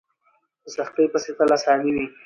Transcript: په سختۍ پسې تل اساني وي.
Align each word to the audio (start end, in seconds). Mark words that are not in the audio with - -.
په 0.61 0.69
سختۍ 0.75 1.05
پسې 1.11 1.31
تل 1.37 1.49
اساني 1.57 1.89
وي. 1.95 2.05